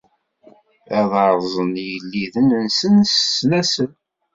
Ad 0.97 1.11
arzen 1.25 1.71
igelliden-nsen 1.85 2.95
s 3.03 3.13
ssnasel. 3.23 3.91